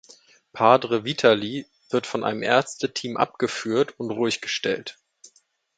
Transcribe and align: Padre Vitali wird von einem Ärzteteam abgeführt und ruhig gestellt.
Padre 0.51 1.05
Vitali 1.05 1.67
wird 1.91 2.07
von 2.07 2.23
einem 2.23 2.41
Ärzteteam 2.41 3.17
abgeführt 3.17 3.99
und 3.99 4.09
ruhig 4.09 4.41
gestellt. 4.41 4.97